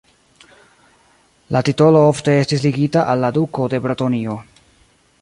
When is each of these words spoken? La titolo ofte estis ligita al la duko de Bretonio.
La 1.57 1.61
titolo 1.69 2.01
ofte 2.13 2.35
estis 2.47 2.65
ligita 2.67 3.07
al 3.13 3.25
la 3.27 3.33
duko 3.39 3.71
de 3.75 3.85
Bretonio. 3.85 4.41